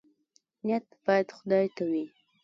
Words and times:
نیت 0.65 0.85
باید 1.05 1.27
خدای 1.37 1.65
ته 1.75 1.83
وي 1.91 2.05